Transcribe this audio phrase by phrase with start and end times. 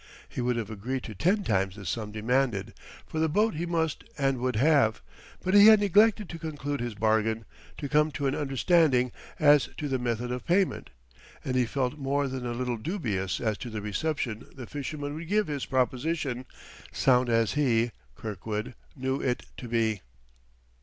[0.27, 2.73] He would have agreed to ten times the sum demanded;
[3.05, 4.99] for the boat he must and would have.
[5.43, 7.45] But he had neglected to conclude his bargain,
[7.77, 10.89] to come to an understanding as to the method of payment;
[11.45, 15.27] and he felt more than a little dubious as to the reception the fisherman would
[15.27, 16.45] give his proposition,
[16.91, 20.01] sound as he, Kirkwood, knew it to be.